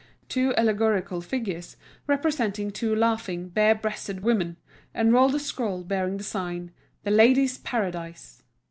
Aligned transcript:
Two 0.27 0.51
allegorical 0.57 1.21
figures, 1.21 1.77
representing 2.07 2.71
two 2.71 2.95
laughing, 2.95 3.49
bare 3.49 3.75
breasted 3.75 4.21
women, 4.21 4.57
unrolled 4.95 5.33
the 5.33 5.39
scroll 5.39 5.83
bearing 5.83 6.17
the 6.17 6.23
sign, 6.23 6.71
"The 7.03 7.11
Ladies' 7.11 7.59
Paradise." 7.59 8.41